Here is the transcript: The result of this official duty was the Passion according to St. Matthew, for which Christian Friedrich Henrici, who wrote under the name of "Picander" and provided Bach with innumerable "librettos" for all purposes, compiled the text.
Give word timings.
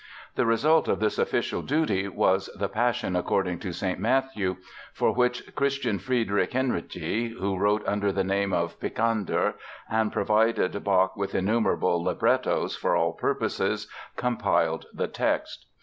The 0.33 0.47
result 0.47 0.87
of 0.87 0.99
this 0.99 1.19
official 1.19 1.61
duty 1.61 2.07
was 2.07 2.49
the 2.57 2.67
Passion 2.67 3.15
according 3.15 3.59
to 3.59 3.71
St. 3.71 3.99
Matthew, 3.99 4.55
for 4.91 5.11
which 5.11 5.53
Christian 5.53 5.99
Friedrich 5.99 6.53
Henrici, 6.53 7.29
who 7.39 7.55
wrote 7.55 7.83
under 7.87 8.11
the 8.11 8.23
name 8.23 8.51
of 8.51 8.79
"Picander" 8.79 9.53
and 9.91 10.11
provided 10.11 10.83
Bach 10.83 11.15
with 11.15 11.35
innumerable 11.35 12.01
"librettos" 12.03 12.75
for 12.75 12.95
all 12.95 13.13
purposes, 13.13 13.87
compiled 14.17 14.87
the 14.91 15.07
text. 15.07 15.67